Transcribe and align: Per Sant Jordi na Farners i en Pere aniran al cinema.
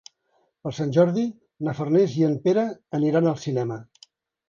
Per 0.63 0.71
Sant 0.77 0.93
Jordi 0.95 1.27
na 1.69 1.77
Farners 1.81 2.17
i 2.23 2.27
en 2.31 2.37
Pere 2.49 2.67
aniran 3.01 3.33
al 3.37 3.43
cinema. 3.49 3.83